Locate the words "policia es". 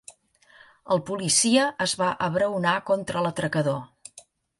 1.09-1.93